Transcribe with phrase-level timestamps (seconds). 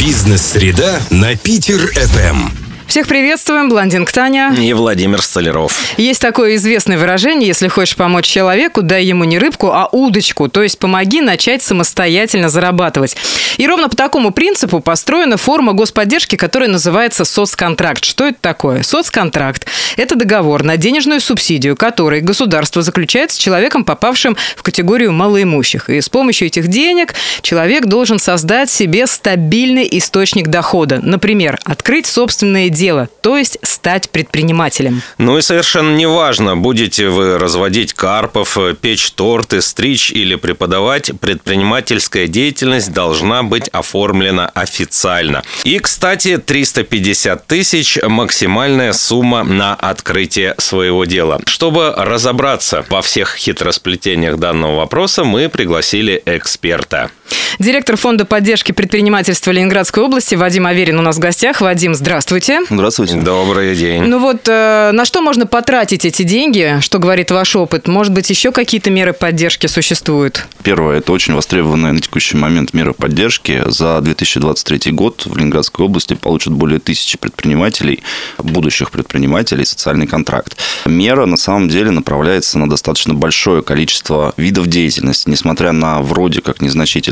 [0.00, 2.69] Бизнес-среда на Питер-ФМ.
[2.90, 4.52] Всех приветствуем, блондинг Таня.
[4.58, 5.78] И Владимир Столяров.
[5.96, 10.60] Есть такое известное выражение, если хочешь помочь человеку, дай ему не рыбку, а удочку, то
[10.60, 13.16] есть помоги начать самостоятельно зарабатывать.
[13.58, 18.04] И ровно по такому принципу построена форма господдержки, которая называется соцконтракт.
[18.04, 18.82] Что это такое?
[18.82, 19.66] Соцконтракт–
[19.96, 25.90] это договор на денежную субсидию, который государство заключает с человеком, попавшим в категорию малоимущих.
[25.90, 30.98] И с помощью этих денег человек должен создать себе стабильный источник дохода.
[31.00, 35.02] Например, открыть собственное дело, то есть стать предпринимателем.
[35.18, 42.92] Ну и совершенно неважно, будете вы разводить карпов, печь торты, стричь или преподавать, предпринимательская деятельность
[42.92, 45.42] должна быть оформлена официально.
[45.64, 51.38] И, кстати, 350 тысяч– максимальная сумма на открытие своего дела.
[51.46, 57.10] Чтобы разобраться во всех хитросплетениях данного вопроса, мы пригласили эксперта.
[57.58, 61.60] Директор фонда поддержки предпринимательства Ленинградской области Вадим Аверин у нас в гостях.
[61.60, 62.60] Вадим, здравствуйте.
[62.70, 63.16] Здравствуйте.
[63.16, 64.04] Добрый день.
[64.04, 66.78] Ну вот, э, на что можно потратить эти деньги?
[66.80, 67.86] Что говорит ваш опыт?
[67.86, 70.46] Может быть, еще какие-то меры поддержки существуют?
[70.62, 73.62] Первое, это очень востребованная на текущий момент мера поддержки.
[73.66, 78.02] За 2023 год в Ленинградской области получат более тысячи предпринимателей,
[78.38, 80.56] будущих предпринимателей, социальный контракт.
[80.86, 85.28] Мера на самом деле направляется на достаточно большое количество видов деятельности.
[85.28, 86.62] Несмотря на вроде как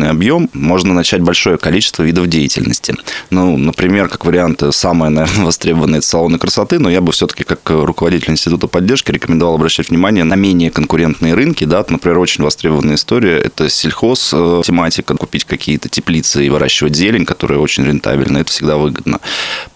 [0.00, 2.94] незначительный объем, можно начать большое количество видов деятельности.
[3.30, 8.32] Ну, например, как вариант, самое, наверное, востребованное салоны красоты, но я бы все-таки как руководитель
[8.32, 11.64] Института поддержки рекомендовал обращать внимание на менее конкурентные рынки.
[11.64, 11.84] Да?
[11.88, 17.58] Например, очень востребованная история– это сельхоз, э, тематика, купить какие-то теплицы и выращивать зелень, которая
[17.58, 19.20] очень рентабельна, это всегда выгодно.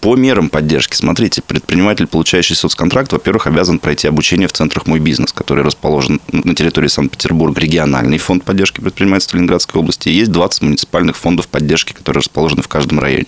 [0.01, 5.33] По мерам поддержки, смотрите, предприниматель, получающий соцконтракт, во-первых, обязан пройти обучение в центрах «Мой бизнес»,
[5.33, 10.09] который расположен на территории Санкт-Петербурга, региональный фонд поддержки предпринимательства Ленинградской области.
[10.15, 13.25] Есть 20 муниципальных фондов поддержки, которые расположены в каждом районе.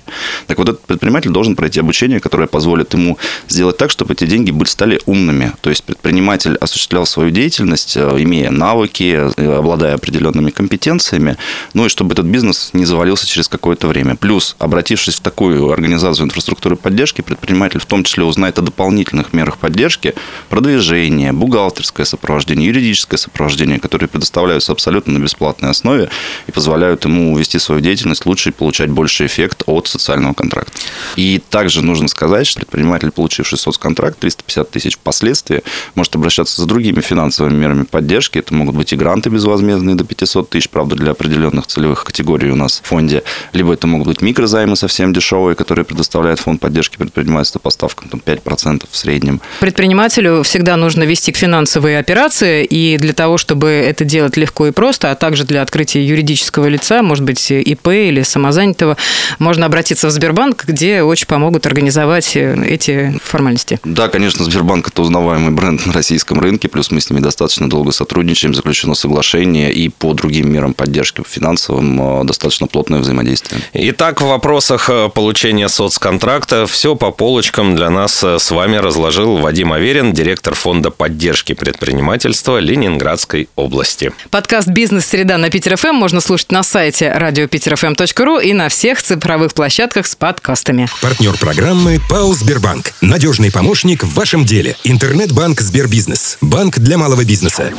[0.47, 4.52] Так вот, этот предприниматель должен пройти обучение, которое позволит ему сделать так, чтобы эти деньги
[4.52, 5.52] были, стали умными.
[5.61, 11.37] То есть предприниматель осуществлял свою деятельность, э, имея навыки, э, обладая определенными компетенциями,
[11.73, 14.15] ну и чтобы этот бизнес не завалился через какое-то время.
[14.15, 19.58] Плюс, обратившись в такую организацию инфраструктуры поддержки, предприниматель в том числе узнает о дополнительных мерах
[19.58, 20.14] поддержки,
[20.49, 26.09] продвижение, бухгалтерское сопровождение, юридическое сопровождение, которые предоставляются абсолютно на бесплатной основе
[26.47, 30.71] и позволяют ему вести свою деятельность лучше и получать больше эффект от социального контракта.
[31.15, 35.64] И также нужно сказать, что предприниматель, получивший соцконтракт, 350 тысяч впоследствии,
[35.95, 38.39] может обращаться за другими финансовыми мерами поддержки.
[38.39, 42.55] Это могут быть и гранты безвозмездные до 500 тысяч, правда, для определенных целевых категорий у
[42.55, 43.23] нас в фонде.
[43.54, 48.21] Либо это могут быть микрозаймы совсем дешевые, которые предоставляет фонд поддержки предпринимательства по ставкам там,
[48.26, 49.42] 5% в среднем.
[49.59, 55.11] Предпринимателю всегда нужно вести финансовые операции, и для того, чтобы это делать легко и просто,
[55.11, 58.98] а также для открытия юридического лица, может быть, ИП или самозанятого,
[59.39, 63.80] можно обратиться в Сбербанк, где очень помогут организовать эти формальности.
[63.83, 67.92] Да, конечно, Сбербанк– это узнаваемый бренд на российском рынке, плюс мы с ними достаточно долго
[67.92, 73.61] сотрудничаем, заключено соглашение, и по другим мерам поддержки финансовым э, достаточно плотное взаимодействие.
[73.73, 79.38] Итак, в вопросах э, получения соцконтракта все по полочкам для нас э, с вами разложил
[79.38, 84.11] Вадим Аверин, директор фонда поддержки предпринимательства Ленинградской области.
[84.30, 90.08] Подкаст «Бизнес-среда» на Питер ФМ можно слушать на сайте радиопитерфм.ру и на всех цифровых площадках
[90.08, 90.87] с подкастами.
[91.02, 92.93] Партнер программы ПАО «Сбербанк».
[93.02, 94.75] Надежный помощник в вашем деле.
[94.83, 96.37] Интернет-банк «Сбербизнес».
[96.41, 97.71] Банк для малого бизнеса.